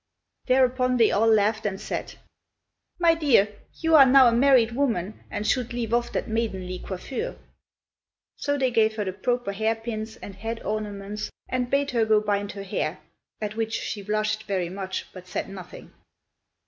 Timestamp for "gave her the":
8.71-9.13